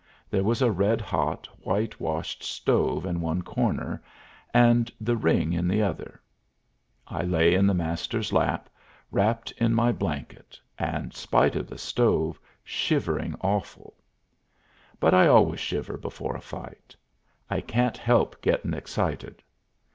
There 0.31 0.43
was 0.43 0.63
a 0.63 0.71
red 0.71 0.99
hot 0.99 1.45
whitewashed 1.59 2.41
stove 2.41 3.05
in 3.05 3.21
one 3.21 3.43
corner, 3.43 4.01
and 4.51 4.91
the 4.99 5.15
ring 5.15 5.53
in 5.53 5.67
the 5.67 5.83
other. 5.83 6.19
I 7.07 7.21
lay 7.21 7.53
in 7.53 7.67
the 7.67 7.75
Master's 7.75 8.33
lap, 8.33 8.67
wrapped 9.11 9.51
in 9.57 9.75
my 9.75 9.91
blanket, 9.91 10.59
and, 10.79 11.13
spite 11.13 11.55
of 11.55 11.67
the 11.67 11.77
stove, 11.77 12.39
shivering 12.63 13.35
awful; 13.41 13.93
but 14.99 15.13
I 15.13 15.27
always 15.27 15.59
shiver 15.59 15.97
before 15.97 16.35
a 16.35 16.41
fight: 16.41 16.95
I 17.47 17.61
can't 17.61 17.97
help 17.97 18.41
gettin' 18.41 18.73
excited. 18.73 19.43